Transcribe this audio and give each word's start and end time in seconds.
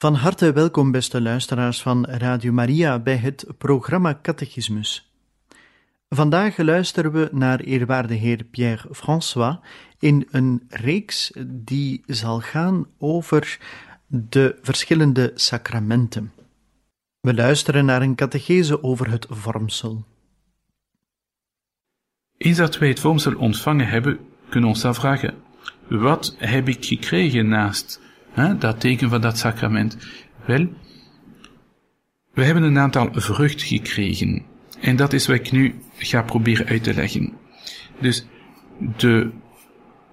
Van 0.00 0.14
harte 0.14 0.52
welkom, 0.52 0.90
beste 0.90 1.20
luisteraars 1.20 1.82
van 1.82 2.04
Radio 2.06 2.52
Maria, 2.52 2.98
bij 2.98 3.16
het 3.16 3.46
programma 3.58 4.18
Catechismus. 4.22 5.12
Vandaag 6.08 6.56
luisteren 6.56 7.12
we 7.12 7.28
naar 7.32 7.60
eerwaarde 7.60 8.14
heer 8.14 8.44
Pierre 8.44 8.94
François 8.94 9.56
in 9.98 10.28
een 10.30 10.62
reeks 10.68 11.32
die 11.46 12.02
zal 12.06 12.40
gaan 12.40 12.86
over 12.98 13.58
de 14.06 14.58
verschillende 14.62 15.32
sacramenten. 15.34 16.32
We 17.20 17.34
luisteren 17.34 17.84
naar 17.84 18.02
een 18.02 18.14
catechese 18.14 18.82
over 18.82 19.10
het 19.10 19.26
vormsel. 19.30 20.04
Eens 22.36 22.56
dat 22.56 22.78
wij 22.78 22.88
het 22.88 23.00
vormsel 23.00 23.36
ontvangen 23.36 23.88
hebben, 23.88 24.18
kunnen 24.48 24.68
we 24.70 24.74
ons 24.76 24.84
afvragen: 24.84 25.34
wat 25.88 26.34
heb 26.38 26.68
ik 26.68 26.84
gekregen 26.84 27.48
naast 27.48 28.06
hè, 28.38 28.58
dat 28.58 28.80
teken 28.80 29.08
van 29.08 29.20
dat 29.20 29.38
sacrament? 29.38 29.96
Wel, 30.46 30.68
we 32.32 32.44
hebben 32.44 32.62
een 32.62 32.78
aantal 32.78 33.08
vruchten 33.12 33.66
gekregen. 33.66 34.42
En 34.80 34.96
dat 34.96 35.12
is 35.12 35.26
wat 35.26 35.36
ik 35.36 35.50
nu 35.50 35.74
ga 35.96 36.22
proberen 36.22 36.66
uit 36.66 36.82
te 36.82 36.94
leggen. 36.94 37.32
Dus 38.00 38.26
de 38.96 39.30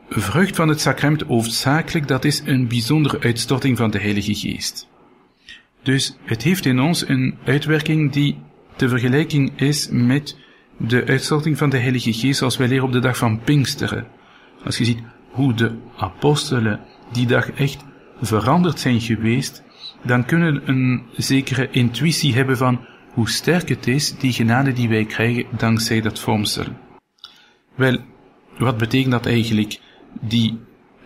vrucht 0.10 0.56
van 0.56 0.68
het 0.68 0.82
sacrament 0.82 1.22
hoofdzakelijk, 1.22 2.08
dat 2.08 2.26
is 2.26 2.42
een 2.46 2.68
bijzondere 2.68 3.20
uitstorting 3.20 3.78
van 3.78 3.92
de 3.92 4.00
Heilige 4.00 4.36
Geest. 4.36 4.88
Dus 5.84 6.18
het 6.24 6.42
heeft 6.42 6.66
in 6.66 6.80
ons 6.80 7.08
een 7.08 7.38
uitwerking 7.46 8.12
die 8.12 8.38
te 8.76 8.90
vergelijking 8.90 9.60
is 9.60 9.90
met 9.92 10.38
de 10.78 11.06
uitstorting 11.06 11.58
van 11.58 11.70
de 11.70 11.78
Heilige 11.78 12.14
Geest 12.14 12.38
zoals 12.38 12.58
wij 12.58 12.68
leren 12.68 12.86
op 12.86 12.92
de 12.92 13.00
dag 13.00 13.18
van 13.18 13.40
Pinksteren. 13.40 14.08
Als 14.64 14.78
je 14.78 14.86
ziet 14.86 15.00
hoe 15.32 15.54
de 15.54 15.76
apostelen 15.98 16.80
die 17.12 17.28
dag 17.28 17.52
echt 17.52 17.84
veranderd 18.22 18.80
zijn 18.80 19.02
geweest, 19.02 19.64
dan 20.04 20.26
kunnen 20.26 20.62
een 20.70 21.04
zekere 21.16 21.70
intuïtie 21.70 22.36
hebben 22.36 22.58
van 22.58 22.86
hoe 23.14 23.30
sterk 23.30 23.70
het 23.70 23.88
is, 23.88 24.18
die 24.18 24.34
genade 24.34 24.74
die 24.74 24.90
wij 24.90 25.06
krijgen 25.06 25.46
dankzij 25.58 26.02
dat 26.02 26.20
vormsel. 26.20 26.66
Wel, 27.76 27.98
wat 28.58 28.78
betekent 28.78 29.12
dat 29.12 29.26
eigenlijk, 29.26 29.80
die 30.22 30.60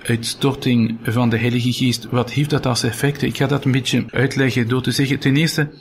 uitstorting 0.04 0.98
van 1.04 1.30
de 1.30 1.38
Heilige 1.38 1.74
Geest, 1.74 2.10
wat 2.10 2.32
heeft 2.32 2.50
dat 2.50 2.66
als 2.66 2.84
effect? 2.84 3.22
Ik 3.22 3.38
ga 3.38 3.48
dat 3.48 3.66
een 3.66 3.72
beetje 3.72 4.06
uitleggen 4.12 4.68
door 4.68 4.82
te 4.82 4.92
zeggen, 4.92 5.20
ten 5.20 5.36
eerste 5.36 5.72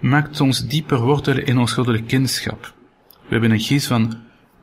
maakt 0.00 0.40
ons 0.40 0.66
dieper 0.66 1.00
wortelen 1.00 1.46
in 1.46 1.58
ons 1.58 1.72
goddelijk 1.72 2.06
kindschap. 2.06 2.74
We 3.10 3.34
hebben 3.34 3.50
een 3.50 3.60
geest 3.60 3.86
van 3.86 4.16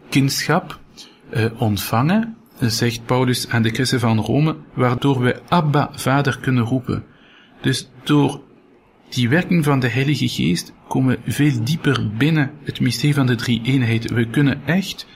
kindschap 0.09 0.79
uh, 1.33 1.61
ontvangen, 1.61 2.37
zegt 2.59 3.05
Paulus 3.05 3.49
aan 3.49 3.61
de 3.61 3.69
christen 3.69 3.99
van 3.99 4.19
Rome, 4.19 4.55
waardoor 4.73 5.19
we 5.19 5.41
Abba, 5.47 5.89
Vader 5.93 6.39
kunnen 6.39 6.63
roepen. 6.63 7.03
Dus 7.61 7.89
door 8.03 8.41
die 9.09 9.29
werking 9.29 9.63
van 9.63 9.79
de 9.79 9.87
Heilige 9.87 10.27
Geest 10.27 10.73
komen 10.87 11.17
we 11.23 11.31
veel 11.31 11.63
dieper 11.63 12.11
binnen 12.17 12.51
het 12.63 12.79
mysterie 12.79 13.13
van 13.13 13.25
de 13.25 13.35
drie 13.35 13.61
eenheid. 13.63 14.11
We 14.11 14.29
kunnen 14.29 14.65
echt 14.65 15.07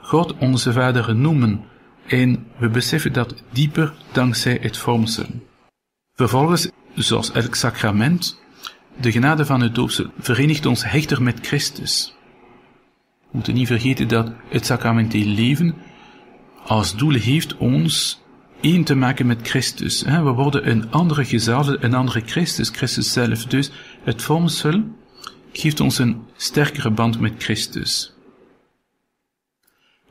God 0.00 0.34
onze 0.38 0.72
Vader 0.72 1.16
noemen 1.16 1.64
en 2.06 2.46
we 2.58 2.68
beseffen 2.68 3.12
dat 3.12 3.42
dieper 3.52 3.94
dankzij 4.12 4.58
het 4.60 4.76
vormsel. 4.76 5.26
Vervolgens, 6.14 6.70
zoals 6.94 7.32
elk 7.32 7.54
sacrament, 7.54 8.40
de 9.00 9.12
genade 9.12 9.46
van 9.46 9.60
het 9.60 9.74
doopsel 9.74 10.10
verenigt 10.18 10.66
ons 10.66 10.84
hechter 10.84 11.22
met 11.22 11.46
Christus. 11.46 12.14
We 13.20 13.28
moeten 13.30 13.54
niet 13.54 13.66
vergeten 13.66 14.08
dat 14.08 14.32
het 14.48 14.66
sacramenteel 14.66 15.26
leven 15.26 15.74
als 16.66 16.96
doel 16.96 17.14
heeft 17.14 17.56
ons 17.56 18.20
één 18.60 18.84
te 18.84 18.94
maken 18.94 19.26
met 19.26 19.48
Christus. 19.48 20.02
We 20.02 20.20
worden 20.20 20.70
een 20.70 20.90
andere 20.90 21.24
gezalfde, 21.24 21.76
een 21.80 21.94
andere 21.94 22.22
Christus, 22.26 22.68
Christus 22.68 23.12
zelf. 23.12 23.44
Dus 23.44 23.70
het 24.04 24.22
vormsel 24.22 24.82
geeft 25.52 25.80
ons 25.80 25.98
een 25.98 26.22
sterkere 26.36 26.90
band 26.90 27.20
met 27.20 27.32
Christus. 27.38 28.14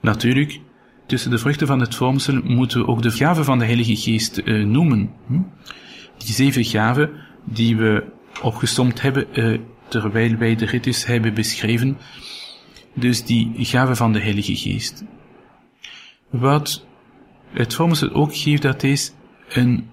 Natuurlijk, 0.01 0.59
tussen 1.05 1.31
de 1.31 1.37
vruchten 1.37 1.67
van 1.67 1.79
het 1.79 1.95
vormsel 1.95 2.41
moeten 2.43 2.79
we 2.79 2.87
ook 2.87 3.01
de 3.01 3.11
gaven 3.11 3.45
van 3.45 3.59
de 3.59 3.65
Heilige 3.65 3.95
Geest 3.95 4.41
uh, 4.45 4.65
noemen. 4.65 5.11
Hm? 5.27 5.41
Die 6.17 6.33
zeven 6.33 6.65
gaven 6.65 7.11
die 7.43 7.77
we 7.77 8.03
opgesomd 8.41 9.01
hebben 9.01 9.27
uh, 9.33 9.59
terwijl 9.87 10.35
wij 10.35 10.55
de 10.55 10.65
ritus 10.65 11.05
hebben 11.05 11.33
beschreven. 11.33 11.97
Dus 12.93 13.25
die 13.25 13.51
gaven 13.57 13.95
van 13.95 14.13
de 14.13 14.19
Heilige 14.19 14.55
Geest. 14.55 15.03
Wat 16.29 16.85
het 17.51 17.73
vormsel 17.73 18.11
ook 18.11 18.35
geeft, 18.35 18.61
dat 18.61 18.83
is 18.83 19.13
een 19.49 19.89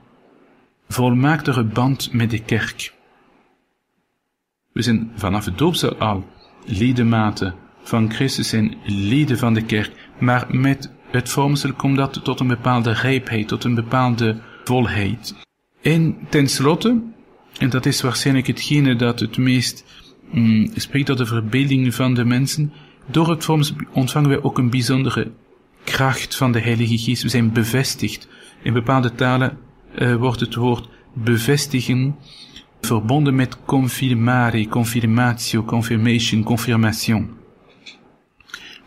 volmaaktere 0.88 1.64
band 1.64 2.12
met 2.12 2.30
de 2.30 2.42
kerk. 2.42 2.94
We 4.72 4.82
zijn 4.82 5.12
vanaf 5.14 5.44
het 5.44 5.58
doopsel 5.58 5.96
al 5.96 6.25
ledematen 6.64 7.54
van 7.82 8.12
Christus 8.12 8.52
en 8.52 8.75
leden 8.84 9.38
van 9.38 9.54
de 9.54 9.62
kerk, 9.62 10.10
maar 10.19 10.46
met 10.48 10.91
het 11.10 11.28
vormsel 11.28 11.72
komt 11.72 11.96
dat 11.96 12.25
tot 12.25 12.41
een 12.41 12.46
bepaalde 12.46 12.92
rijpheid, 12.92 13.48
tot 13.48 13.64
een 13.64 13.75
bepaalde 13.75 14.41
volheid. 14.64 15.34
En 15.82 16.16
tenslotte, 16.28 17.02
en 17.58 17.70
dat 17.70 17.86
is 17.86 18.00
waarschijnlijk 18.00 18.46
hetgene 18.46 18.96
dat 18.96 19.20
het 19.20 19.36
meest 19.36 19.84
mm, 20.30 20.70
spreekt 20.75 21.06
tot 21.06 21.19
de 21.19 21.26
verbeelding 21.26 21.94
van 21.94 22.14
de 22.14 22.25
mensen, 22.25 22.72
door 23.06 23.30
het 23.30 23.44
vormsel 23.44 23.76
ontvangen 23.92 24.28
wij 24.28 24.42
ook 24.42 24.58
een 24.58 24.70
bijzondere 24.70 25.32
kracht 25.86 26.36
van 26.36 26.52
de 26.52 26.60
Heilige 26.60 26.98
Geest. 26.98 27.22
We 27.22 27.28
zijn 27.28 27.52
bevestigd. 27.52 28.28
In 28.62 28.72
bepaalde 28.72 29.14
talen 29.14 29.58
uh, 29.98 30.14
wordt 30.14 30.41
het 30.41 30.54
woord 30.54 30.88
bevestigen 31.12 32.16
verbonden 32.80 33.34
met 33.34 33.64
confirmare, 33.64 34.69
confirmatio, 34.69 35.62
confirmation, 35.62 36.42
confirmation. 36.42 37.30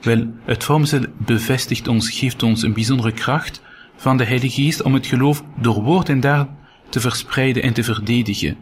Wel, 0.01 0.27
het 0.45 0.63
vormsel 0.63 1.03
bevestigt 1.17 1.87
ons, 1.87 2.09
geeft 2.09 2.43
ons 2.43 2.61
een 2.61 2.73
bijzondere 2.73 3.11
kracht 3.11 3.61
van 3.95 4.17
de 4.17 4.23
Heilige 4.23 4.61
Geest 4.61 4.81
om 4.81 4.93
het 4.93 5.07
geloof 5.07 5.43
door 5.61 5.83
woord 5.83 6.09
en 6.09 6.19
daad 6.19 6.49
te 6.89 6.99
verspreiden 6.99 7.63
en 7.63 7.73
te 7.73 7.83
verdedigen. 7.83 8.57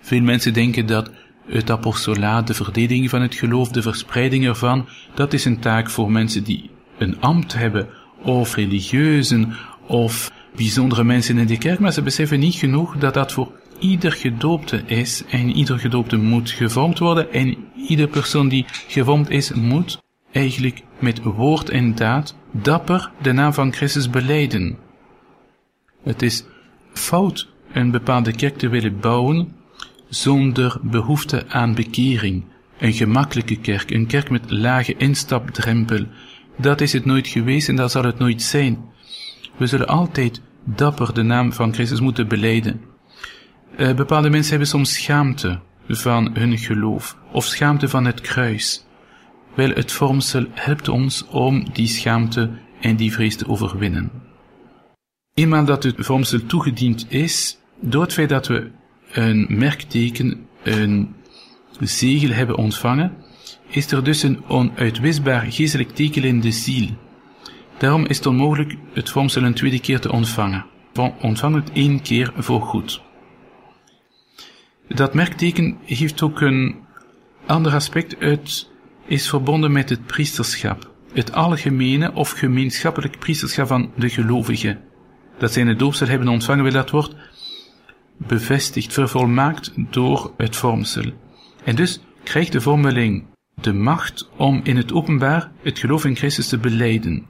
Veel 0.00 0.22
mensen 0.22 0.52
denken 0.52 0.86
dat 0.86 1.10
het 1.46 1.70
apostolaat, 1.70 2.46
de 2.46 2.54
verdediging 2.54 3.10
van 3.10 3.22
het 3.22 3.34
geloof, 3.34 3.68
de 3.68 3.82
verspreiding 3.82 4.46
ervan, 4.46 4.88
dat 5.14 5.32
is 5.32 5.44
een 5.44 5.58
taak 5.58 5.90
voor 5.90 6.10
mensen 6.10 6.44
die 6.44 6.70
een 7.02 7.20
ambt 7.20 7.54
hebben, 7.54 7.88
of 8.22 8.54
religieuzen, 8.54 9.52
of 9.86 10.32
bijzondere 10.56 11.04
mensen 11.04 11.38
in 11.38 11.46
de 11.46 11.58
kerk, 11.58 11.78
maar 11.78 11.92
ze 11.92 12.02
beseffen 12.02 12.40
niet 12.40 12.54
genoeg 12.54 12.96
dat 12.96 13.14
dat 13.14 13.32
voor 13.32 13.52
ieder 13.78 14.12
gedoopte 14.12 14.82
is 14.86 15.24
en 15.30 15.50
ieder 15.50 15.78
gedoopte 15.78 16.16
moet 16.16 16.50
gevormd 16.50 16.98
worden 16.98 17.32
en 17.32 17.56
ieder 17.88 18.08
persoon 18.08 18.48
die 18.48 18.64
gevormd 18.88 19.30
is 19.30 19.52
moet 19.52 20.02
eigenlijk 20.32 20.82
met 20.98 21.22
woord 21.22 21.70
en 21.70 21.94
daad 21.94 22.36
dapper 22.50 23.10
de 23.22 23.32
naam 23.32 23.52
van 23.52 23.72
Christus 23.72 24.10
beleiden. 24.10 24.78
Het 26.02 26.22
is 26.22 26.44
fout 26.92 27.48
een 27.72 27.90
bepaalde 27.90 28.32
kerk 28.32 28.58
te 28.58 28.68
willen 28.68 29.00
bouwen 29.00 29.54
zonder 30.08 30.78
behoefte 30.82 31.44
aan 31.48 31.74
bekering. 31.74 32.44
Een 32.78 32.92
gemakkelijke 32.92 33.56
kerk, 33.56 33.90
een 33.90 34.06
kerk 34.06 34.30
met 34.30 34.50
lage 34.50 34.96
instapdrempel, 34.96 36.06
dat 36.62 36.80
is 36.80 36.92
het 36.92 37.04
nooit 37.04 37.28
geweest 37.28 37.68
en 37.68 37.76
dat 37.76 37.90
zal 37.90 38.04
het 38.04 38.18
nooit 38.18 38.42
zijn. 38.42 38.78
We 39.56 39.66
zullen 39.66 39.88
altijd 39.88 40.40
dapper 40.64 41.14
de 41.14 41.22
naam 41.22 41.52
van 41.52 41.74
Christus 41.74 42.00
moeten 42.00 42.28
beleiden. 42.28 42.80
Uh, 43.76 43.94
bepaalde 43.94 44.30
mensen 44.30 44.50
hebben 44.50 44.68
soms 44.68 44.94
schaamte 44.94 45.60
van 45.88 46.30
hun 46.34 46.58
geloof 46.58 47.16
of 47.32 47.44
schaamte 47.44 47.88
van 47.88 48.04
het 48.04 48.20
kruis. 48.20 48.84
Wel, 49.54 49.68
het 49.68 49.92
vormsel 49.92 50.46
helpt 50.50 50.88
ons 50.88 51.26
om 51.26 51.66
die 51.72 51.86
schaamte 51.86 52.50
en 52.80 52.96
die 52.96 53.12
vrees 53.12 53.36
te 53.36 53.48
overwinnen. 53.48 54.10
Eenmaal 55.34 55.64
dat 55.64 55.82
het 55.82 55.94
vormsel 55.98 56.46
toegediend 56.46 57.06
is, 57.08 57.58
door 57.80 58.02
het 58.02 58.12
feit 58.12 58.28
dat 58.28 58.46
we 58.46 58.70
een 59.12 59.46
merkteken, 59.48 60.46
een 60.62 61.14
zegel 61.80 62.30
hebben 62.30 62.56
ontvangen, 62.56 63.12
is 63.72 63.92
er 63.92 64.04
dus 64.04 64.22
een 64.22 64.44
onuitwisbaar 64.48 65.52
geestelijk 65.52 65.90
teken 65.90 66.24
in 66.24 66.40
de 66.40 66.50
ziel. 66.50 66.88
Daarom 67.78 68.06
is 68.06 68.16
het 68.16 68.26
onmogelijk 68.26 68.76
het 68.92 69.10
vormsel 69.10 69.42
een 69.42 69.54
tweede 69.54 69.80
keer 69.80 70.00
te 70.00 70.12
ontvangen. 70.12 70.64
Ontvang 71.20 71.54
het 71.54 71.70
één 71.72 72.02
keer 72.02 72.32
voor 72.36 72.62
goed. 72.62 73.02
Dat 74.88 75.14
merkteken 75.14 75.78
heeft 75.84 76.22
ook 76.22 76.40
een 76.40 76.76
ander 77.46 77.74
aspect. 77.74 78.16
Het 78.18 78.70
is 79.06 79.28
verbonden 79.28 79.72
met 79.72 79.88
het 79.88 80.06
priesterschap. 80.06 80.90
Het 81.12 81.32
algemene 81.32 82.12
of 82.14 82.30
gemeenschappelijk 82.30 83.18
priesterschap 83.18 83.66
van 83.66 83.90
de 83.96 84.08
gelovigen. 84.08 84.80
Dat 85.38 85.52
zij 85.52 85.62
het 85.62 85.78
doopsel 85.78 86.06
hebben 86.06 86.28
ontvangen, 86.28 86.64
wil 86.64 86.72
dat 86.72 86.90
wordt 86.90 87.14
bevestigd, 88.16 88.92
vervolmaakt 88.92 89.72
door 89.76 90.32
het 90.36 90.56
vormsel. 90.56 91.04
En 91.64 91.76
dus 91.76 92.00
krijgt 92.22 92.52
de 92.52 92.60
vormeling 92.60 93.24
de 93.60 93.72
macht 93.72 94.28
om 94.36 94.60
in 94.62 94.76
het 94.76 94.92
openbaar 94.92 95.50
het 95.62 95.78
geloof 95.78 96.04
in 96.04 96.16
Christus 96.16 96.48
te 96.48 96.58
beleiden. 96.58 97.26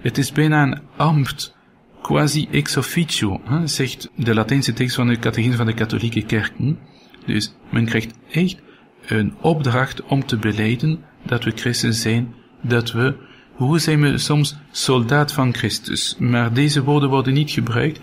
Het 0.00 0.18
is 0.18 0.32
bijna 0.32 0.62
een 0.62 0.80
ambt, 0.96 1.56
quasi 2.02 2.48
ex 2.50 2.76
officio, 2.76 3.40
zegt 3.64 4.10
de 4.16 4.34
Latijnse 4.34 4.72
tekst 4.72 4.94
van 4.94 5.08
de 5.08 5.18
catechisme 5.18 5.56
van 5.56 5.66
de 5.66 5.74
katholieke 5.74 6.22
kerk. 6.22 6.52
Dus 7.26 7.54
men 7.70 7.84
krijgt 7.84 8.14
echt 8.30 8.56
een 9.06 9.34
opdracht 9.40 10.02
om 10.02 10.26
te 10.26 10.36
beleiden 10.36 11.04
dat 11.26 11.44
we 11.44 11.52
christen 11.54 11.94
zijn, 11.94 12.34
dat 12.62 12.92
we, 12.92 13.16
hoe 13.54 13.78
zijn 13.78 14.00
we 14.00 14.18
soms 14.18 14.56
soldaat 14.70 15.32
van 15.32 15.54
Christus, 15.54 16.16
maar 16.18 16.52
deze 16.52 16.82
woorden 16.82 17.08
worden 17.08 17.34
niet 17.34 17.50
gebruikt 17.50 18.00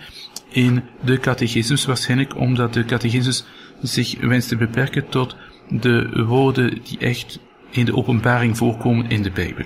in 0.50 0.83
de 1.04 1.19
catechismus, 1.19 1.86
waarschijnlijk 1.86 2.38
omdat 2.38 2.74
de 2.74 2.86
catechismus 2.86 3.45
zich 3.81 4.19
wenst 4.19 4.48
te 4.48 4.56
beperken 4.56 5.10
tot 5.10 5.36
de 5.69 6.23
woorden 6.27 6.83
die 6.83 6.97
echt 6.97 7.39
in 7.69 7.85
de 7.85 7.95
openbaring 7.95 8.57
voorkomen 8.57 9.09
in 9.09 9.23
de 9.23 9.31
Bijbel. 9.31 9.65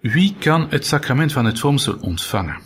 Wie 0.00 0.34
kan 0.38 0.66
het 0.70 0.86
sacrament 0.86 1.32
van 1.32 1.44
het 1.44 1.58
vormsel 1.58 1.98
ontvangen? 2.00 2.60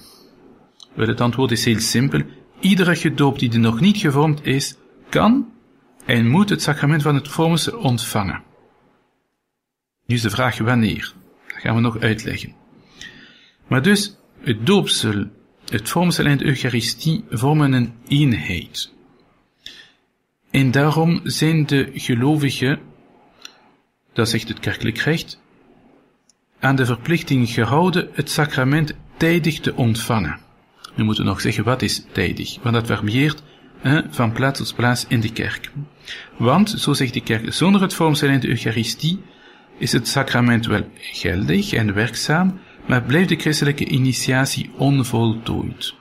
Wel, 0.95 1.07
het 1.07 1.21
antwoord 1.21 1.51
is 1.51 1.65
heel 1.65 1.81
simpel. 1.81 2.23
Iedere 2.61 2.97
gedoopt 2.97 3.41
die 3.41 3.53
er 3.53 3.59
nog 3.59 3.81
niet 3.81 3.97
gevormd 3.97 4.47
is, 4.47 4.77
kan 5.09 5.53
en 6.05 6.29
moet 6.29 6.49
het 6.49 6.63
sacrament 6.63 7.03
van 7.03 7.15
het 7.15 7.29
vormsel 7.29 7.79
ontvangen. 7.79 8.43
Nu 10.07 10.15
is 10.15 10.23
de 10.23 10.31
vraag 10.31 10.59
wanneer. 10.59 11.15
Dat 11.47 11.61
gaan 11.61 11.75
we 11.75 11.81
nog 11.81 11.99
uitleggen. 11.99 12.55
Maar 13.67 13.83
dus, 13.83 14.17
het 14.41 14.67
doopsel, 14.67 15.25
het 15.65 15.89
vormsel 15.89 16.25
en 16.25 16.39
de 16.39 16.45
Eucharistie 16.45 17.25
vormen 17.31 17.73
een 17.73 17.93
eenheid. 18.09 18.93
En 20.51 20.71
daarom 20.71 21.21
zijn 21.25 21.67
de 21.67 21.91
gelovigen, 21.95 22.79
dat 24.13 24.29
zegt 24.29 24.49
het 24.49 24.61
kerkelijk 24.61 24.99
recht, 24.99 25.41
aan 26.61 26.77
de 26.77 26.87
verplichting 26.87 27.49
gehouden 27.49 28.09
het 28.13 28.31
sacrament 28.31 28.95
tijdig 29.17 29.61
te 29.61 29.75
ontvangen. 29.75 30.39
We 30.95 31.03
moeten 31.03 31.25
nog 31.25 31.41
zeggen 31.41 31.65
wat 31.65 31.83
is 31.83 32.05
tijdig, 32.13 32.59
want 32.63 32.75
dat 32.75 32.87
varieert 32.87 33.43
van 34.11 34.33
plaats 34.33 34.59
tot 34.59 34.75
plaats 34.75 35.07
in 35.09 35.21
de 35.21 35.33
kerk. 35.33 35.71
Want, 36.37 36.71
zo 36.71 36.93
zegt 36.93 37.15
de 37.15 37.21
kerk, 37.21 37.53
zonder 37.53 37.81
het 37.81 37.95
vormsel 37.95 38.29
en 38.29 38.41
de 38.41 38.49
Eucharistie 38.49 39.23
is 39.79 39.93
het 39.93 40.09
sacrament 40.09 40.67
wel 40.67 40.89
geldig 40.97 41.73
en 41.73 41.95
werkzaam, 41.95 42.61
maar 42.87 43.03
blijft 43.03 43.29
de 43.29 43.37
christelijke 43.37 43.85
initiatie 43.85 44.71
onvoltooid. 44.77 45.95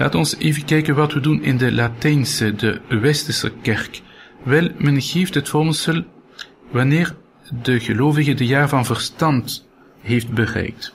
Laat 0.00 0.14
ons 0.14 0.36
even 0.36 0.64
kijken 0.64 0.94
wat 0.94 1.12
we 1.12 1.20
doen 1.20 1.42
in 1.42 1.56
de 1.56 1.72
Latijnse, 1.72 2.54
de 2.54 2.80
Westerse 2.88 3.52
kerk. 3.62 4.00
Wel, 4.42 4.68
men 4.78 5.02
geeft 5.02 5.34
het 5.34 5.48
vormsel 5.48 6.04
wanneer 6.70 7.16
de 7.62 7.80
gelovige 7.80 8.34
de 8.34 8.46
jaar 8.46 8.68
van 8.68 8.84
verstand 8.84 9.68
heeft 10.00 10.32
bereikt. 10.32 10.94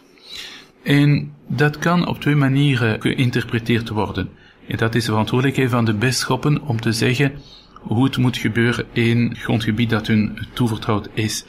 En 0.84 1.34
dat 1.48 1.78
kan 1.78 2.08
op 2.08 2.22
twee 2.22 2.36
manieren 2.36 3.02
geïnterpreteerd 3.02 3.90
worden. 3.90 4.30
En 4.68 4.78
dat 4.78 4.96
is 4.96 5.06
de 5.06 5.12
verantwoordelijkheid 5.12 5.70
van 5.70 5.86
de 5.86 5.94
bisschoppen 5.94 6.62
om 6.62 6.82
te 6.82 6.92
zeggen 6.92 7.34
hoe 7.74 8.04
het 8.04 8.18
moet 8.18 8.38
gebeuren 8.38 8.86
in 8.92 9.36
grondgebied 9.38 9.90
dat 9.90 10.08
hun 10.08 10.38
toevertrouwd 10.54 11.10
is. 11.14 11.46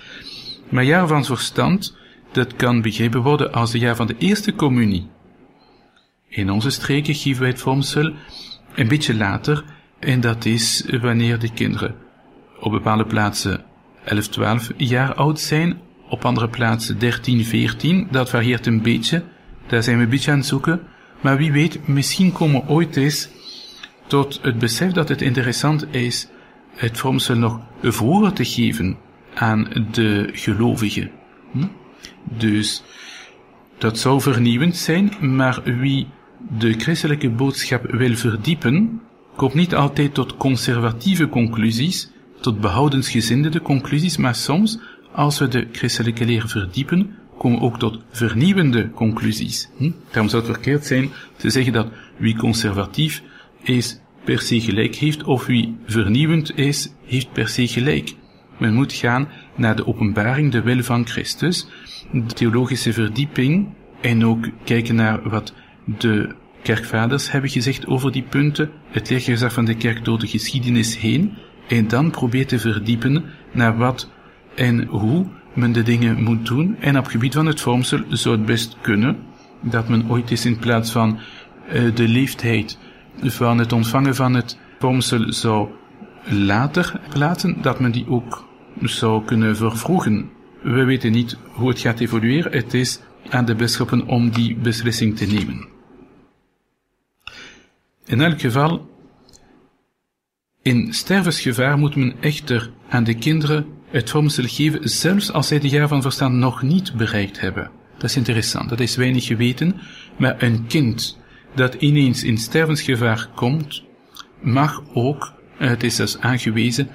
Maar 0.69 0.85
jaar 0.85 1.07
van 1.07 1.25
verstand, 1.25 1.97
dat 2.33 2.57
kan 2.57 2.83
begrepen 2.83 3.23
worden 3.23 3.53
als 3.53 3.71
de 3.71 3.79
jaar 3.79 3.97
van 3.97 4.07
de 4.07 4.17
eerste 4.19 4.55
communie. 4.55 5.15
In 6.37 6.51
onze 6.51 6.71
streken 6.71 7.15
geven 7.15 7.41
wij 7.41 7.51
het 7.51 7.61
vormsel 7.61 8.13
een 8.75 8.89
beetje 8.89 9.15
later, 9.15 9.65
en 9.99 10.21
dat 10.21 10.45
is 10.45 10.85
wanneer 11.01 11.39
de 11.39 11.53
kinderen 11.53 11.95
op 12.61 12.73
bepaalde 12.73 13.05
plaatsen 13.05 13.65
11, 14.05 14.29
12 14.29 14.71
jaar 14.77 15.15
oud 15.15 15.41
zijn, 15.41 15.81
op 16.09 16.25
andere 16.25 16.49
plaatsen 16.49 16.99
13, 16.99 17.45
14. 17.45 18.09
Dat 18.11 18.31
varieert 18.31 18.67
een 18.67 18.83
beetje, 18.83 19.25
daar 19.67 19.83
zijn 19.83 19.97
we 19.97 20.03
een 20.03 20.09
beetje 20.09 20.31
aan 20.31 20.39
het 20.39 20.47
zoeken. 20.47 20.81
Maar 21.21 21.37
wie 21.37 21.53
weet, 21.53 21.89
misschien 21.89 22.33
komen 22.33 22.61
we 22.61 22.73
ooit 22.73 22.97
eens 22.97 23.29
tot 24.07 24.39
het 24.43 24.59
besef 24.59 24.93
dat 24.93 25.09
het 25.09 25.23
interessant 25.23 25.95
is 25.95 26.29
het 26.75 26.99
vormsel 26.99 27.37
nog 27.37 27.61
vroeger 27.83 28.33
te 28.33 28.45
geven 28.45 28.99
aan 29.35 29.87
de 29.91 30.29
gelovigen. 30.33 31.11
Hm? 31.53 31.67
Dus 32.25 32.83
dat 33.79 33.99
zou 33.99 34.21
vernieuwend 34.21 34.77
zijn, 34.77 35.13
maar 35.21 35.63
wie 35.65 36.07
de 36.59 36.73
christelijke 36.73 37.31
boodschap 37.31 37.91
wil 37.91 38.15
verdiepen, 38.15 39.01
komt 39.37 39.55
niet 39.55 39.75
altijd 39.75 40.15
tot 40.15 40.37
conservatieve 40.37 41.29
conclusies, 41.29 42.11
tot 42.41 42.61
behoudensgezinde 42.61 43.61
conclusies, 43.63 44.17
maar 44.17 44.35
soms, 44.35 44.79
als 45.13 45.39
we 45.39 45.49
de 45.49 45.69
christelijke 45.73 46.25
leer 46.25 46.49
verdiepen, 46.49 47.17
komen 47.39 47.61
ook 47.61 47.79
tot 47.79 47.99
vernieuwende 48.11 48.91
conclusies. 48.91 49.69
Hm? 49.77 49.91
Daarom 50.11 50.29
zou 50.29 50.43
het 50.43 50.53
verkeerd 50.53 50.87
zijn 50.87 51.11
te 51.37 51.51
zeggen 51.51 51.73
dat 51.73 51.89
wie 52.17 52.37
conservatief 52.37 53.23
is, 53.63 54.01
per 54.25 54.41
se 54.41 54.61
gelijk 54.61 54.95
heeft, 54.95 55.25
of 55.25 55.47
wie 55.47 55.77
vernieuwend 55.87 56.59
is, 56.59 56.93
heeft 57.05 57.33
per 57.33 57.49
se 57.49 57.67
gelijk. 57.67 58.15
Men 58.59 58.75
moet 58.75 58.93
gaan 58.93 59.29
naar 59.57 59.77
de 59.77 59.87
openbaring, 59.87 60.53
de 60.53 60.63
wil 60.63 60.83
van 60.83 61.07
Christus, 61.07 61.67
de 62.13 62.35
theologische 62.35 62.93
verdieping, 62.93 63.69
en 64.01 64.27
ook 64.27 64.49
kijken 64.65 64.95
naar 64.95 65.29
wat 65.29 65.55
de 65.87 66.35
kerkvaders 66.63 67.31
hebben 67.31 67.51
gezegd 67.51 67.87
over 67.87 68.13
die 68.13 68.23
punten, 68.23 68.71
het 68.91 69.11
leergezag 69.11 69.53
van 69.53 69.65
de 69.65 69.77
kerk 69.77 70.05
door 70.05 70.19
de 70.19 70.27
geschiedenis 70.27 70.99
heen, 70.99 71.35
en 71.69 71.89
dan 71.89 72.11
probeer 72.11 72.47
te 72.47 72.59
verdiepen 72.59 73.25
naar 73.53 73.77
wat 73.77 74.11
en 74.55 74.85
hoe 74.85 75.27
men 75.55 75.73
de 75.73 75.83
dingen 75.83 76.23
moet 76.23 76.47
doen. 76.47 76.77
En 76.81 76.99
op 76.99 77.07
gebied 77.07 77.35
van 77.35 77.47
het 77.47 77.61
vormsel 77.61 78.01
zou 78.09 78.37
het 78.37 78.47
best 78.47 78.77
kunnen 78.81 79.17
dat 79.61 79.89
men 79.89 80.11
ooit 80.11 80.31
eens 80.31 80.47
in 80.47 80.59
plaats 80.59 80.91
van 80.91 81.19
uh, 81.73 81.95
de 81.95 82.09
leeftijd 82.09 82.79
van 83.23 83.59
het 83.59 83.73
ontvangen 83.73 84.15
van 84.15 84.35
het 84.35 84.59
vormsel 84.79 85.33
zou 85.33 85.69
later 86.25 87.01
plaatsen, 87.09 87.57
dat 87.63 87.81
men 87.81 87.93
die 87.93 88.09
ook 88.09 88.45
zou 88.83 89.25
kunnen 89.25 89.57
vervroegen. 89.57 90.31
We 90.63 90.85
weten 90.85 91.13
niet 91.13 91.37
hoe 91.53 91.69
het 91.69 91.81
gaat 91.81 92.01
evolueren. 92.01 92.53
Het 92.53 92.75
is 92.75 93.01
aan 93.29 93.45
de 93.45 93.55
bisschoppen 93.55 94.07
om 94.07 94.31
die 94.31 94.57
beslissing 94.57 95.17
te 95.17 95.27
nemen. 95.27 95.76
In 98.07 98.21
elk 98.21 98.41
geval, 98.41 98.91
in 100.63 100.93
stervensgevaar 100.93 101.79
moet 101.79 101.97
men 101.97 102.15
echter 102.21 102.71
aan 102.89 103.05
de 103.05 103.15
kinderen 103.15 103.67
het 103.91 104.11
vormsel 104.11 104.45
geven, 104.47 104.89
zelfs 104.89 105.33
als 105.33 105.49
zij 105.49 105.59
de 105.59 105.69
jaar 105.69 105.89
van 105.89 106.03
verstand 106.03 106.35
nog 106.35 106.63
niet 106.63 106.95
bereikt 106.95 107.41
hebben. 107.41 107.71
Dat 107.95 108.11
is 108.11 108.17
interessant, 108.17 108.69
dat 108.69 108.81
is 108.81 108.97
weinig 108.97 109.27
geweten, 109.27 109.81
maar 110.19 110.43
een 110.43 110.67
kind 110.67 111.19
dat 111.55 111.75
ineens 111.75 112.25
in 112.25 112.39
stervensgevaar 112.39 113.29
komt, 113.35 113.83
mag 114.41 114.83
ook, 114.95 115.33
het 115.57 115.83
is 115.83 115.97
dus 115.97 116.19
aangewezen, 116.19 116.89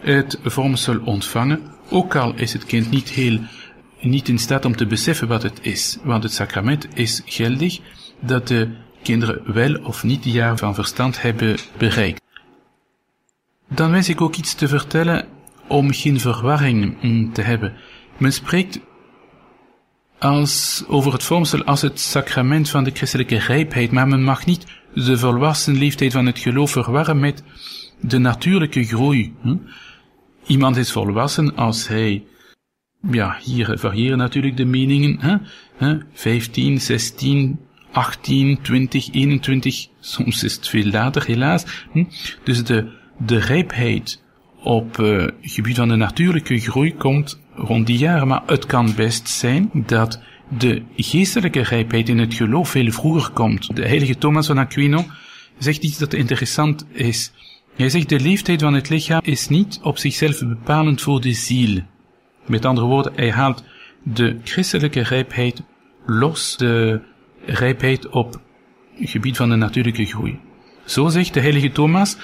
het 0.00 0.38
vormsel 0.42 1.00
ontvangen, 1.04 1.60
ook 1.90 2.14
al 2.14 2.34
is 2.34 2.52
het 2.52 2.64
kind 2.64 2.90
niet 2.90 3.08
heel, 3.08 3.40
niet 4.00 4.28
in 4.28 4.38
staat 4.38 4.64
om 4.64 4.76
te 4.76 4.86
beseffen 4.86 5.28
wat 5.28 5.42
het 5.42 5.58
is, 5.62 5.98
want 6.02 6.22
het 6.22 6.32
sacrament 6.32 6.88
is 6.94 7.22
geldig 7.24 7.78
dat 8.20 8.48
de 8.48 8.68
kinderen 9.02 9.52
wel 9.52 9.74
of 9.74 10.02
niet 10.04 10.22
de 10.22 10.30
jaar 10.30 10.56
van 10.56 10.74
verstand 10.74 11.22
hebben 11.22 11.56
bereikt. 11.78 12.22
Dan 13.68 13.90
wens 13.90 14.08
ik 14.08 14.20
ook 14.20 14.36
iets 14.36 14.54
te 14.54 14.68
vertellen 14.68 15.26
om 15.68 15.92
geen 15.92 16.20
verwarring 16.20 16.96
te 17.32 17.42
hebben. 17.42 17.72
Men 18.18 18.32
spreekt 18.32 18.80
als, 20.18 20.84
over 20.88 21.12
het 21.12 21.22
vormsel 21.22 21.64
als 21.64 21.82
het 21.82 22.00
sacrament 22.00 22.70
van 22.70 22.84
de 22.84 22.90
christelijke 22.90 23.38
rijpheid, 23.38 23.90
maar 23.90 24.08
men 24.08 24.22
mag 24.22 24.46
niet 24.46 24.66
de 24.94 25.18
volwassen 25.18 25.78
leeftijd 25.78 26.12
van 26.12 26.26
het 26.26 26.38
geloof 26.38 26.70
verwarren 26.70 27.20
met 27.20 27.42
de 28.00 28.18
natuurlijke 28.18 28.84
groei. 28.84 29.34
Hm? 29.42 29.56
Iemand 30.46 30.76
is 30.76 30.92
volwassen 30.92 31.56
als 31.56 31.88
hij, 31.88 32.24
ja, 33.10 33.38
hier 33.42 33.78
variëren 33.78 34.18
natuurlijk 34.18 34.56
de 34.56 34.64
meningen? 34.64 35.44
Hè? 35.76 35.98
15, 36.12 36.80
16, 36.80 37.60
18, 37.92 38.58
20, 38.62 39.12
21, 39.12 39.86
soms 40.00 40.42
is 40.44 40.54
het 40.54 40.68
veel 40.68 40.84
later 40.84 41.26
helaas. 41.26 41.64
Hm? 41.92 42.04
Dus 42.44 42.64
de, 42.64 42.92
de 43.18 43.38
rijpheid 43.38 44.22
op 44.62 44.98
uh, 44.98 45.26
gebied 45.40 45.76
van 45.76 45.88
de 45.88 45.96
natuurlijke 45.96 46.58
groei 46.58 46.94
komt 46.94 47.40
rond 47.54 47.86
die 47.86 47.98
jaren, 47.98 48.28
maar 48.28 48.42
het 48.46 48.66
kan 48.66 48.94
best 48.94 49.28
zijn 49.28 49.70
dat 49.72 50.20
de 50.58 50.82
geestelijke 50.96 51.62
rijpheid 51.62 52.08
in 52.08 52.18
het 52.18 52.34
geloof 52.34 52.68
veel 52.68 52.90
vroeger 52.90 53.32
komt. 53.32 53.76
De 53.76 53.86
heilige 53.86 54.18
Thomas 54.18 54.46
van 54.46 54.58
Aquino 54.58 55.04
zegt 55.58 55.82
iets 55.82 55.98
dat 55.98 56.12
interessant 56.12 56.86
is. 56.92 57.32
Hij 57.76 57.88
zegt 57.88 58.08
de 58.08 58.20
leeftijd 58.20 58.62
van 58.62 58.74
het 58.74 58.88
lichaam 58.88 59.20
is 59.24 59.48
niet 59.48 59.78
op 59.82 59.98
zichzelf 59.98 60.38
bepalend 60.38 61.00
voor 61.00 61.20
de 61.20 61.32
ziel. 61.32 61.80
Met 62.46 62.64
andere 62.64 62.86
woorden, 62.86 63.12
hij 63.14 63.30
haalt 63.30 63.64
de 64.02 64.38
christelijke 64.44 65.02
rijpheid 65.02 65.62
los 66.06 66.56
de 66.56 67.00
rijpheid 67.44 68.08
op 68.08 68.40
gebied 68.98 69.36
van 69.36 69.48
de 69.48 69.56
natuurlijke 69.56 70.04
groei. 70.04 70.38
Zo 70.84 71.08
zegt 71.08 71.34
de 71.34 71.40
heilige 71.40 71.72
Thomas, 71.72 72.16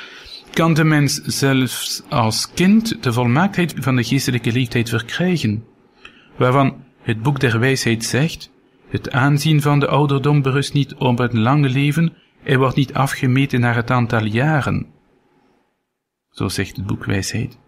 kan 0.53 0.75
de 0.75 0.85
mens 0.85 1.15
zelfs 1.23 2.03
als 2.09 2.53
kind 2.55 3.03
de 3.03 3.13
volmaaktheid 3.13 3.75
van 3.77 3.97
de 3.97 4.05
geestelijke 4.05 4.53
leeftijd 4.53 4.89
verkrijgen, 4.89 5.65
waarvan 6.37 6.85
het 7.03 7.23
boek 7.23 7.41
der 7.41 7.59
wijsheid 7.59 8.05
zegt, 8.05 8.51
het 8.89 9.11
aanzien 9.11 9.63
van 9.63 9.81
de 9.81 9.87
ouderdom 9.87 10.43
berust 10.43 10.73
niet 10.73 10.95
op 10.95 11.19
het 11.19 11.33
lange 11.33 11.69
leven, 11.69 12.13
hij 12.43 12.59
wordt 12.59 12.77
niet 12.77 12.95
afgemeten 12.95 13.61
naar 13.61 13.75
het 13.75 13.91
aantal 13.91 14.25
jaren. 14.25 14.87
Zo 16.31 16.49
zegt 16.49 16.77
het 16.77 16.87
boek 16.87 17.05
wijsheid. 17.05 17.59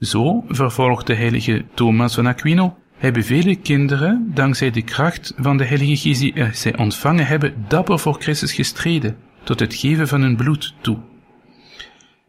Zo, 0.00 0.44
vervolgt 0.48 1.06
de 1.06 1.14
heilige 1.14 1.64
Thomas 1.74 2.14
van 2.14 2.26
Aquino, 2.26 2.76
hebben 2.96 3.24
vele 3.24 3.56
kinderen, 3.56 4.30
dankzij 4.34 4.70
de 4.70 4.82
kracht 4.82 5.32
van 5.36 5.56
de 5.56 5.64
heilige 5.64 5.96
geest 5.96 6.20
die 6.20 6.48
zij 6.52 6.78
ontvangen 6.78 7.26
hebben, 7.26 7.64
dapper 7.68 7.98
voor 7.98 8.16
Christus 8.18 8.52
gestreden, 8.52 9.16
tot 9.42 9.60
het 9.60 9.74
geven 9.74 10.08
van 10.08 10.20
hun 10.20 10.36
bloed 10.36 10.74
toe. 10.80 10.98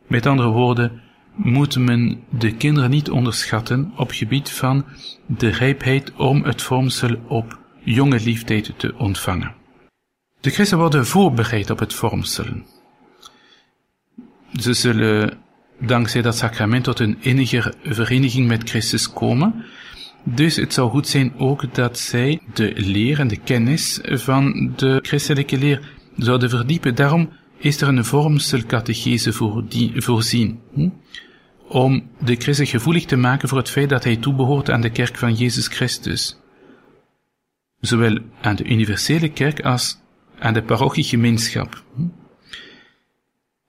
Met 0.07 0.25
andere 0.25 0.49
woorden, 0.49 1.01
moet 1.35 1.77
men 1.77 2.23
de 2.29 2.55
kinderen 2.55 2.89
niet 2.89 3.09
onderschatten 3.09 3.91
op 3.95 4.11
gebied 4.11 4.49
van 4.49 4.85
de 5.25 5.49
rijpheid 5.49 6.13
om 6.13 6.43
het 6.43 6.61
vormsel 6.61 7.15
op 7.27 7.59
jonge 7.83 8.19
leeftijd 8.23 8.73
te 8.77 8.93
ontvangen. 8.97 9.53
De 10.39 10.49
christen 10.49 10.77
worden 10.77 11.05
voorbereid 11.05 11.69
op 11.69 11.79
het 11.79 11.93
vormsel. 11.93 12.45
Ze 14.59 14.73
zullen 14.73 15.37
dankzij 15.79 16.21
dat 16.21 16.37
sacrament 16.37 16.83
tot 16.83 16.99
een 16.99 17.17
innige 17.19 17.73
vereniging 17.83 18.47
met 18.47 18.69
Christus 18.69 19.13
komen. 19.13 19.65
Dus 20.35 20.55
het 20.55 20.73
zou 20.73 20.89
goed 20.89 21.07
zijn 21.07 21.33
ook 21.37 21.75
dat 21.75 21.99
zij 21.99 22.39
de 22.53 22.73
leer 22.75 23.19
en 23.19 23.27
de 23.27 23.37
kennis 23.37 23.99
van 24.03 24.73
de 24.75 24.99
christelijke 25.01 25.57
leer 25.57 25.89
zouden 26.17 26.49
verdiepen. 26.49 26.95
Daarom 26.95 27.29
is 27.57 27.81
er 27.81 27.87
een 27.87 28.05
vormselcatechese 28.05 29.33
voor 29.33 29.63
die, 29.67 30.01
voorzien. 30.01 30.59
Hm? 30.73 30.89
Om 31.67 32.09
de 32.19 32.35
christen 32.35 32.67
gevoelig 32.67 33.05
te 33.05 33.15
maken 33.15 33.49
voor 33.49 33.57
het 33.57 33.69
feit 33.69 33.89
dat 33.89 34.03
hij 34.03 34.15
toebehoort 34.15 34.69
aan 34.69 34.81
de 34.81 34.89
kerk 34.89 35.17
van 35.17 35.33
Jezus 35.33 35.67
Christus. 35.67 36.39
Zowel 37.79 38.17
aan 38.41 38.55
de 38.55 38.63
universele 38.63 39.29
kerk 39.29 39.61
als 39.61 39.97
aan 40.39 40.53
de 40.53 40.63
parochiegemeenschap. 40.63 41.83
Hm? 41.95 42.01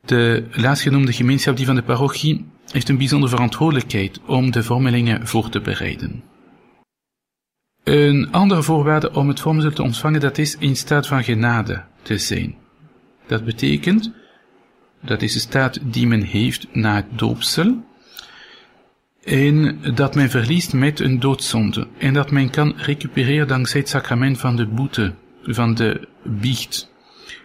De 0.04 0.46
laatstgenoemde 0.52 1.12
gemeenschap 1.12 1.56
die 1.56 1.66
van 1.66 1.74
de 1.74 1.82
parochie 1.82 2.46
heeft 2.70 2.88
een 2.88 2.98
bijzondere 2.98 3.32
verantwoordelijkheid 3.32 4.20
om 4.26 4.50
de 4.50 4.62
vormelingen 4.62 5.26
voor 5.26 5.48
te 5.48 5.60
bereiden. 5.60 6.22
Een 7.88 8.32
andere 8.32 8.62
voorwaarde 8.62 9.12
om 9.12 9.28
het 9.28 9.40
vormsel 9.40 9.70
te 9.70 9.82
ontvangen, 9.82 10.20
dat 10.20 10.38
is 10.38 10.56
in 10.58 10.76
staat 10.76 11.06
van 11.06 11.24
genade 11.24 11.84
te 12.02 12.18
zijn. 12.18 12.54
Dat 13.26 13.44
betekent, 13.44 14.12
dat 15.02 15.22
is 15.22 15.32
de 15.32 15.38
staat 15.38 15.78
die 15.82 16.06
men 16.06 16.22
heeft 16.22 16.66
na 16.72 16.94
het 16.94 17.18
doopsel, 17.18 17.84
en 19.24 19.78
dat 19.94 20.14
men 20.14 20.30
verliest 20.30 20.72
met 20.72 21.00
een 21.00 21.20
doodzonde, 21.20 21.86
en 21.98 22.14
dat 22.14 22.30
men 22.30 22.50
kan 22.50 22.74
recupereren 22.76 23.48
dankzij 23.48 23.80
het 23.80 23.88
sacrament 23.88 24.38
van 24.38 24.56
de 24.56 24.66
boete, 24.66 25.14
van 25.42 25.74
de 25.74 26.08
biecht. 26.24 26.92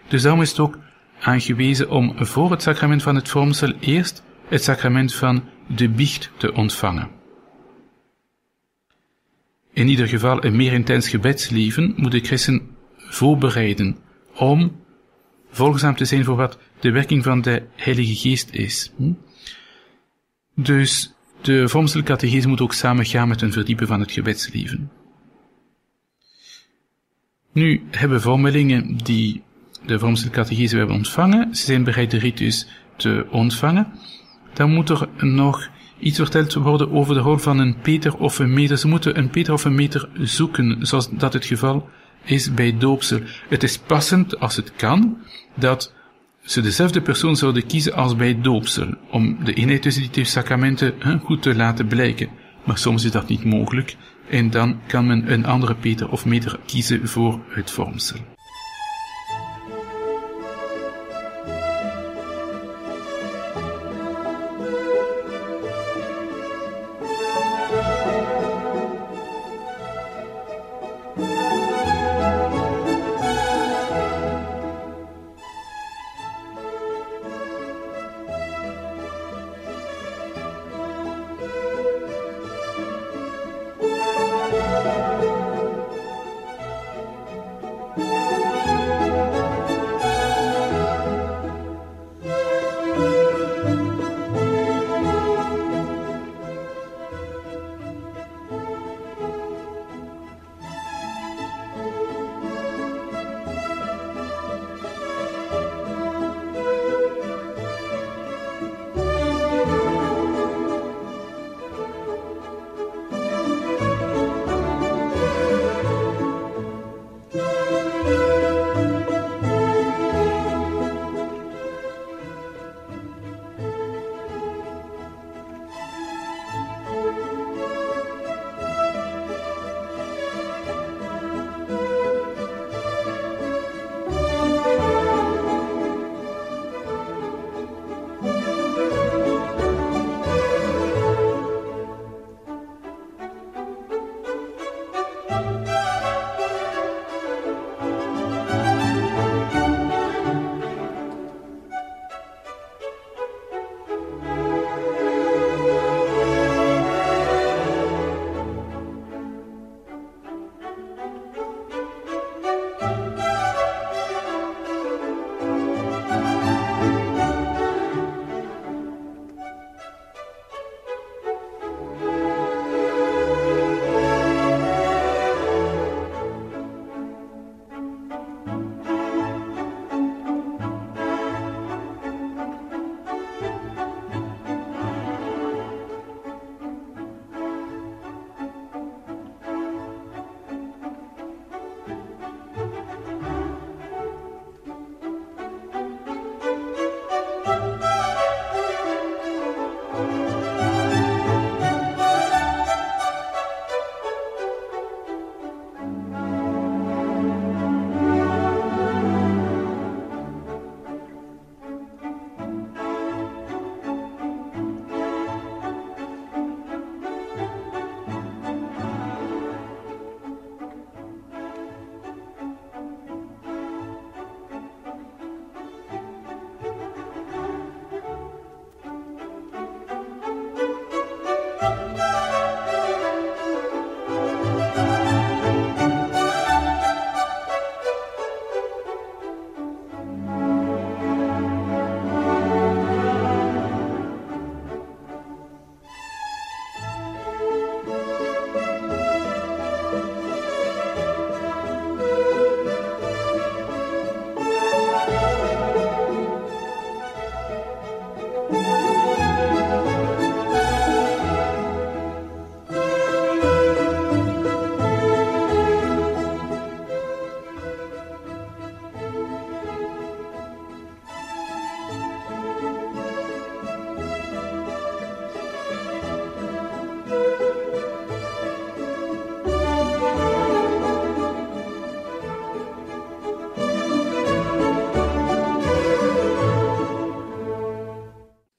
Dus 0.08 0.22
daarom 0.22 0.42
is 0.42 0.50
het 0.50 0.58
ook 0.58 0.78
aangewezen 1.20 1.90
om 1.90 2.14
voor 2.16 2.50
het 2.50 2.62
sacrament 2.62 3.02
van 3.02 3.14
het 3.14 3.28
vormsel 3.28 3.72
eerst 3.80 4.22
het 4.48 4.62
sacrament 4.62 5.14
van 5.14 5.44
de 5.66 5.88
biecht 5.88 6.30
te 6.36 6.52
ontvangen. 6.52 7.13
In 9.74 9.88
ieder 9.88 10.08
geval 10.08 10.44
een 10.44 10.56
meer 10.56 10.72
intens 10.72 11.08
gebedsleven 11.08 11.94
moet 11.96 12.12
de 12.12 12.20
christen 12.20 12.62
voorbereiden 12.96 13.96
om 14.34 14.76
volgzaam 15.50 15.96
te 15.96 16.04
zijn 16.04 16.24
voor 16.24 16.36
wat 16.36 16.58
de 16.80 16.90
werking 16.90 17.24
van 17.24 17.40
de 17.40 17.62
Heilige 17.76 18.14
Geest 18.14 18.50
is. 18.52 18.92
Hm? 18.96 19.12
Dus 20.54 21.14
de 21.40 21.68
vormselcatechese 21.68 22.48
moet 22.48 22.60
ook 22.60 22.72
samengaan 22.72 23.28
met 23.28 23.42
een 23.42 23.52
verdiepen 23.52 23.86
van 23.86 24.00
het 24.00 24.12
gebedsleven. 24.12 24.90
Nu 27.52 27.82
hebben 27.90 28.20
vormelingen 28.20 28.96
die 28.96 29.42
de 29.86 29.98
vormselcatechese 29.98 30.76
hebben 30.76 30.96
ontvangen, 30.96 31.54
ze 31.54 31.64
zijn 31.64 31.84
bereid 31.84 32.10
de 32.10 32.18
ritus 32.18 32.66
te 32.96 33.26
ontvangen, 33.30 33.92
dan 34.52 34.70
moet 34.70 34.88
er 34.88 35.08
nog 35.18 35.68
iets 36.04 36.18
verteld 36.18 36.54
worden 36.54 36.92
over 36.92 37.14
de 37.14 37.20
rol 37.20 37.36
van 37.36 37.58
een 37.58 37.76
Peter 37.82 38.16
of 38.16 38.38
een 38.38 38.52
meter. 38.52 38.78
Ze 38.78 38.88
moeten 38.88 39.18
een 39.18 39.30
Peter 39.30 39.52
of 39.52 39.64
een 39.64 39.74
meter 39.74 40.08
zoeken, 40.14 40.86
zoals 40.86 41.08
dat 41.10 41.32
het 41.32 41.44
geval 41.44 41.88
is 42.24 42.54
bij 42.54 42.78
doopsel. 42.78 43.20
Het 43.48 43.62
is 43.62 43.78
passend, 43.78 44.40
als 44.40 44.56
het 44.56 44.72
kan, 44.76 45.18
dat 45.54 45.92
ze 46.42 46.60
dezelfde 46.60 47.00
persoon 47.00 47.36
zouden 47.36 47.66
kiezen 47.66 47.94
als 47.94 48.16
bij 48.16 48.40
doopsel, 48.40 48.94
om 49.10 49.44
de 49.44 49.52
eenheid 49.52 49.82
tussen 49.82 50.02
die 50.02 50.10
twee 50.10 50.24
sacramenten 50.24 51.20
goed 51.22 51.42
te 51.42 51.54
laten 51.54 51.86
blijken. 51.86 52.28
Maar 52.64 52.78
soms 52.78 53.04
is 53.04 53.10
dat 53.10 53.28
niet 53.28 53.44
mogelijk, 53.44 53.96
en 54.28 54.50
dan 54.50 54.80
kan 54.86 55.06
men 55.06 55.32
een 55.32 55.46
andere 55.46 55.74
Peter 55.74 56.08
of 56.10 56.24
meter 56.24 56.58
kiezen 56.66 57.08
voor 57.08 57.40
het 57.48 57.70
vormsel. 57.70 58.33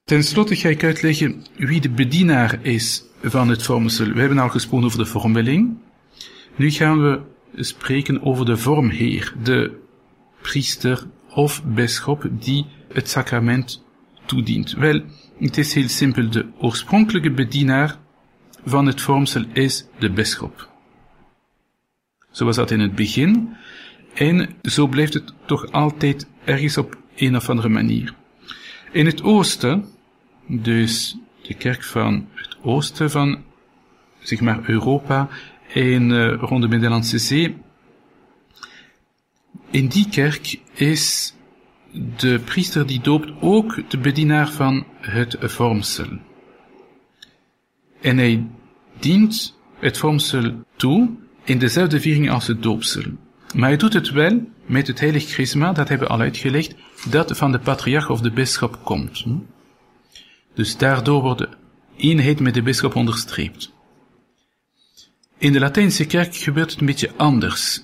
Ten 0.06 0.24
slotte 0.24 0.56
ga 0.56 0.70
ik 0.70 0.84
uitleggen 0.84 1.46
wie 1.56 1.82
de 1.82 1.90
bedienaar 1.90 2.60
is 2.62 3.04
van 3.22 3.50
het 3.50 3.64
vormsel. 3.64 4.08
We 4.08 4.20
hebben 4.20 4.38
al 4.38 4.50
gesproken 4.50 4.86
over 4.86 4.98
de 4.98 5.06
vormeling. 5.06 5.78
Nu 6.56 6.72
gaan 6.72 7.02
we 7.02 7.22
spreken 7.56 8.22
over 8.22 8.46
de 8.46 8.58
vormheer, 8.58 9.34
de 9.44 9.80
priester 10.42 11.08
of 11.30 11.64
bisschop 11.64 12.30
die 12.40 12.66
het 12.94 13.10
sacrament 13.10 13.84
toedient. 14.26 14.72
Wel, 14.72 15.02
het 15.40 15.58
is 15.58 15.74
heel 15.74 15.90
simpel. 15.90 16.30
De 16.30 16.46
oorspronkelijke 16.58 17.32
bedienaar 17.32 17.98
van 18.66 18.86
het 18.86 19.02
vormsel 19.02 19.44
is 19.54 19.86
de 20.00 20.12
bisschop. 20.12 20.70
Zo 22.32 22.46
was 22.46 22.56
dat 22.56 22.72
in 22.72 22.80
het 22.80 22.96
begin. 22.96 23.56
En 24.14 24.50
zo 24.62 24.88
blijft 24.88 25.14
het 25.14 25.34
toch 25.46 25.72
altijd 25.72 26.28
ergens 26.44 26.78
op 26.78 26.98
een 27.16 27.36
of 27.36 27.50
andere 27.50 27.70
manier. 27.70 28.14
In 28.92 29.06
het 29.06 29.24
oosten, 29.24 29.94
dus 30.48 31.18
de 31.42 31.54
kerk 31.54 31.84
van 31.84 32.28
het 32.34 32.58
oosten 32.62 33.12
van, 33.12 33.44
zeg 34.20 34.42
maar, 34.42 34.70
Europa 34.70 35.30
en 35.74 36.10
uh, 36.10 36.34
rond 36.40 36.62
de 36.62 36.68
Middellandse 36.68 37.18
Zee, 37.18 37.56
in 39.70 39.88
die 39.88 40.10
kerk 40.10 40.60
is 40.74 41.34
de 42.18 42.40
priester 42.40 42.86
die 42.86 43.02
doopt 43.02 43.32
ook 43.40 43.90
de 43.90 43.98
bedienaar 43.98 44.52
van 44.52 44.86
het 45.00 45.38
vormsel. 45.40 46.08
En 48.02 48.18
hij 48.18 48.48
dient 49.00 49.58
het 49.80 49.98
vormsel 49.98 50.64
toe 50.76 51.10
in 51.44 51.58
dezelfde 51.58 52.00
viering 52.00 52.30
als 52.30 52.48
het 52.48 52.64
doopsel. 52.64 53.04
Maar 53.56 53.70
hij 53.70 53.78
doet 53.78 53.94
het 53.94 54.12
wel 54.12 54.48
met 54.66 54.88
het 54.88 55.00
heilig 55.00 55.26
chrisma, 55.26 55.72
dat 55.72 55.90
hebben 55.90 56.08
we 56.08 56.14
al 56.14 56.20
uitgelegd, 56.20 56.76
dat 57.10 57.38
van 57.38 57.52
de 57.52 57.60
patriarch 57.60 58.10
of 58.10 58.22
de 58.22 58.32
bisschop 58.32 58.80
komt. 58.84 59.26
Dus 60.56 60.78
daardoor 60.78 61.22
wordt 61.22 61.40
de 61.40 61.50
eenheid 61.98 62.40
met 62.40 62.54
de 62.54 62.62
bisschop 62.62 62.96
onderstreept. 62.96 63.74
In 65.38 65.54
de 65.54 65.60
Latijnse 65.60 66.06
kerk 66.06 66.36
gebeurt 66.36 66.72
het 66.72 66.80
een 66.80 66.86
beetje 66.86 67.12
anders. 67.18 67.84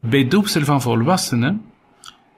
Bij 0.00 0.28
doopsel 0.28 0.64
van 0.64 0.82
volwassenen, 0.82 1.64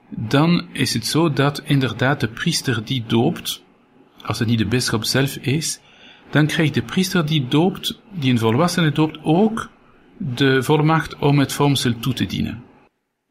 dan 0.09 0.67
is 0.71 0.93
het 0.93 1.05
zo 1.05 1.33
dat 1.33 1.61
inderdaad 1.65 2.19
de 2.19 2.27
priester 2.27 2.85
die 2.85 3.03
doopt, 3.07 3.63
als 4.25 4.39
het 4.39 4.47
niet 4.47 4.57
de 4.57 4.65
bisschop 4.65 5.03
zelf 5.03 5.35
is, 5.35 5.79
dan 6.29 6.47
krijgt 6.47 6.73
de 6.73 6.83
priester 6.83 7.25
die 7.25 7.47
doopt, 7.47 7.99
die 8.11 8.31
een 8.31 8.39
volwassene 8.39 8.91
doopt, 8.91 9.19
ook 9.23 9.69
de 10.17 10.63
volmacht 10.63 11.15
om 11.17 11.39
het 11.39 11.53
vormsel 11.53 11.99
toe 11.99 12.13
te 12.13 12.25
dienen. 12.25 12.63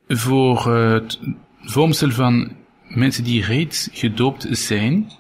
Voor 0.08 0.74
het 0.74 1.20
vormsel 1.60 2.10
van 2.10 2.56
mensen 2.88 3.24
die 3.24 3.44
reeds 3.44 3.88
gedoopt 3.92 4.46
zijn, 4.50 5.10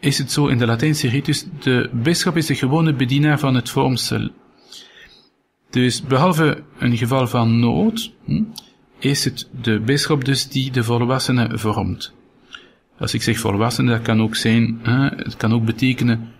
is 0.00 0.18
het 0.18 0.32
zo 0.32 0.46
in 0.46 0.58
de 0.58 0.66
Latijnse 0.66 1.08
ritus, 1.08 1.46
de 1.60 1.90
bisschop 1.92 2.36
is 2.36 2.46
de 2.46 2.54
gewone 2.54 2.94
bedienaar 2.94 3.38
van 3.38 3.54
het 3.54 3.70
vormsel. 3.70 4.28
Dus 5.70 6.02
behalve 6.02 6.62
een 6.78 6.96
geval 6.96 7.26
van 7.26 7.58
nood, 7.60 8.12
hm, 8.24 8.42
is 8.98 9.24
het 9.24 9.48
de 9.62 9.80
bisschop 9.80 10.24
dus 10.24 10.48
die 10.48 10.70
de 10.70 10.84
volwassene 10.84 11.58
vormt. 11.58 12.14
Als 12.98 13.14
ik 13.14 13.22
zeg 13.22 13.38
volwassenen, 13.38 13.92
dat 13.92 14.02
kan 14.02 14.22
ook 14.22 14.34
zijn, 14.34 14.78
het 15.16 15.36
kan 15.36 15.52
ook 15.52 15.64
betekenen 15.64 16.34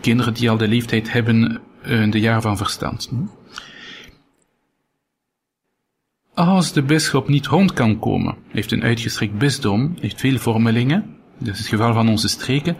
kinderen 0.00 0.34
die 0.34 0.50
al 0.50 0.56
de 0.56 0.68
leeftijd 0.68 1.12
hebben, 1.12 1.60
uh, 1.86 2.10
de 2.10 2.20
jaar 2.20 2.40
van 2.40 2.56
verstand. 2.56 3.08
Hm. 3.10 3.16
Als 6.34 6.72
de 6.72 6.82
bisschop 6.82 7.28
niet 7.28 7.46
rond 7.46 7.72
kan 7.72 7.98
komen, 7.98 8.36
heeft 8.48 8.72
een 8.72 8.82
uitgestrekt 8.82 9.38
bisdom, 9.38 9.96
heeft 10.00 10.20
veel 10.20 10.38
vormelingen, 10.38 11.16
dat 11.38 11.54
is 11.54 11.58
het 11.58 11.68
geval 11.68 11.92
van 11.92 12.08
onze 12.08 12.28
streken, 12.28 12.76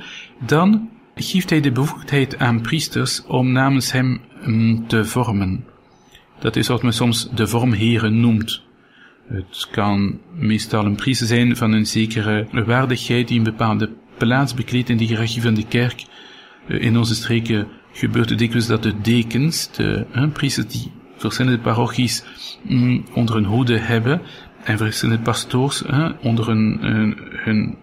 dan 0.47 0.88
geeft 1.14 1.51
hij 1.51 1.61
de 1.61 1.73
bevoegdheid 1.73 2.38
aan 2.38 2.61
priesters 2.61 3.25
om 3.27 3.53
namens 3.53 3.92
hem 3.92 4.21
hm, 4.42 4.87
te 4.87 5.05
vormen. 5.05 5.64
Dat 6.38 6.57
is 6.57 6.68
wat 6.68 6.83
men 6.83 6.92
soms 6.92 7.29
de 7.35 7.47
vormheren 7.47 8.21
noemt. 8.21 8.62
Het 9.29 9.68
kan 9.71 10.18
meestal 10.35 10.85
een 10.85 10.97
priester 10.97 11.27
zijn 11.27 11.57
van 11.57 11.73
een 11.73 11.87
zekere 11.87 12.47
waardigheid 12.66 13.29
die 13.29 13.38
een 13.38 13.44
bepaalde 13.44 13.90
plaats 14.18 14.55
bekleedt 14.55 14.88
in 14.88 14.97
de 14.97 15.05
hiërarchie 15.05 15.42
van 15.42 15.55
de 15.55 15.66
kerk. 15.66 16.05
Eh, 16.68 16.83
in 16.83 16.99
onze 16.99 17.14
streken 17.14 17.68
gebeurt 17.92 18.29
het 18.29 18.38
dikwijls 18.38 18.66
dat 18.66 18.83
de 18.83 19.01
dekens, 19.01 19.73
de 19.73 20.07
priesters 20.33 20.66
die 20.66 20.92
verschillende 21.16 21.59
parochies 21.59 22.25
mm, 22.62 23.05
onder 23.14 23.35
hun 23.35 23.44
hoede 23.44 23.79
hebben, 23.79 24.21
en 24.64 24.79
verschillende 24.79 25.23
pastoors 25.23 25.83
onder 26.23 26.47
hun, 26.47 26.79
hun, 26.81 27.16
hun 27.31 27.77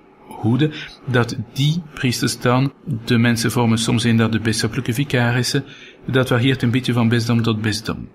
dat 1.06 1.36
die 1.54 1.82
priesters 1.94 2.40
dan 2.40 2.74
de 3.06 3.18
mensen 3.18 3.52
vormen. 3.52 3.78
Soms 3.78 4.04
dat 4.16 4.32
de 4.32 4.40
bisschoppelijke 4.40 4.94
vicarissen. 4.94 5.64
Dat 6.06 6.28
varieert 6.28 6.62
een 6.62 6.72
beetje 6.72 6.94
van 6.94 7.10
bisdom 7.10 7.42
tot 7.42 7.62
bisdom. 7.62 8.10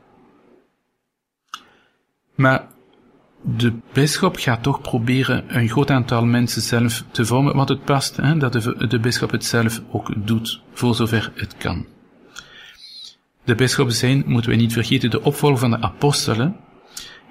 Maar 2.34 2.66
de 3.42 3.72
bisschop 3.92 4.36
gaat 4.36 4.62
toch 4.62 4.80
proberen 4.80 5.44
een 5.58 5.68
groot 5.68 5.90
aantal 5.90 6.24
mensen 6.24 6.62
zelf 6.62 7.04
te 7.10 7.24
vormen, 7.24 7.56
want 7.56 7.68
het 7.68 7.84
past 7.84 8.16
hè, 8.16 8.36
dat 8.36 8.52
de, 8.52 8.86
de 8.86 9.00
bisschop 9.00 9.30
het 9.30 9.44
zelf 9.44 9.82
ook 9.90 10.26
doet, 10.26 10.62
voor 10.72 10.94
zover 10.94 11.32
het 11.34 11.56
kan. 11.56 11.86
De 13.44 13.54
bisschoppen 13.54 13.94
zijn, 13.94 14.22
moeten 14.26 14.50
we 14.50 14.56
niet 14.56 14.72
vergeten, 14.72 15.10
de 15.10 15.22
opvolger 15.22 15.58
van 15.58 15.70
de 15.70 15.80
apostelen, 15.80 16.56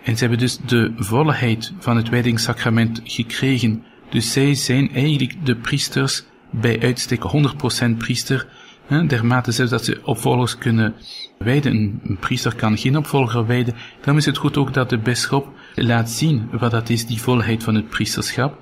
en 0.03 0.13
ze 0.13 0.19
hebben 0.19 0.39
dus 0.39 0.57
de 0.57 0.93
volheid 0.95 1.73
van 1.79 1.97
het 1.97 2.09
wijdingssacrament 2.09 3.01
gekregen. 3.03 3.83
Dus 4.09 4.31
zij 4.31 4.53
zijn 4.53 4.93
eigenlijk 4.93 5.45
de 5.45 5.55
priesters 5.55 6.23
bij 6.51 6.81
uitstek 6.81 7.21
100% 7.21 7.97
priester, 7.97 8.47
hè, 8.85 9.05
dermate 9.05 9.51
zelfs 9.51 9.71
dat 9.71 9.85
ze 9.85 10.01
opvolgers 10.03 10.57
kunnen 10.57 10.95
wijden. 11.37 11.71
Een, 11.71 12.17
priester 12.19 12.55
kan 12.55 12.77
geen 12.77 12.97
opvolger 12.97 13.45
wijden. 13.45 13.75
Dan 14.01 14.17
is 14.17 14.25
het 14.25 14.37
goed 14.37 14.57
ook 14.57 14.73
dat 14.73 14.89
de 14.89 14.97
bisschop 14.97 15.47
laat 15.75 16.09
zien 16.09 16.49
wat 16.51 16.71
dat 16.71 16.89
is, 16.89 17.05
die 17.05 17.21
volheid 17.21 17.63
van 17.63 17.75
het 17.75 17.89
priesterschap. 17.89 18.59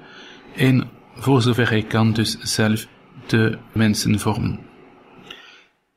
En 0.56 0.90
voor 1.16 1.42
zover 1.42 1.70
hij 1.70 1.84
kan 1.84 2.14
dus 2.14 2.38
zelf 2.40 2.88
de 3.28 3.58
mensen 3.74 4.20
vormen. 4.20 4.60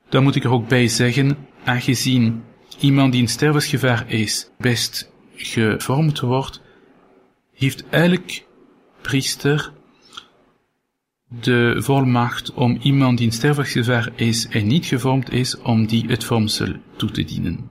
Dan 0.09 0.23
moet 0.23 0.35
ik 0.35 0.45
er 0.45 0.51
ook 0.51 0.69
bij 0.69 0.89
zeggen, 0.89 1.37
aangezien 1.65 2.43
iemand 2.81 3.13
die 3.13 3.21
in 3.21 3.29
stervensgevaar 3.29 4.05
is, 4.07 4.51
best 4.59 5.13
gevormd 5.35 6.21
wordt, 6.21 6.63
heeft 7.55 7.85
elk 7.89 8.31
priester 9.01 9.73
de 11.31 11.75
volmacht 11.79 12.53
om 12.53 12.79
iemand 12.83 13.19
die 13.19 13.27
in 13.27 13.33
stervensgevaar 13.33 14.13
is 14.17 14.49
en 14.49 14.67
niet 14.67 14.87
gevormd 14.87 15.33
is, 15.33 15.59
om 15.59 15.87
die 15.87 16.07
het 16.07 16.25
vormsel 16.25 16.73
toe 16.97 17.11
te 17.11 17.25
dienen. 17.25 17.71